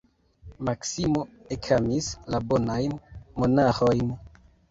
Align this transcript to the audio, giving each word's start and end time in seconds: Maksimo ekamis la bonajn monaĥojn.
Maksimo 0.67 1.21
ekamis 1.57 2.09
la 2.35 2.41
bonajn 2.53 2.97
monaĥojn. 3.43 4.13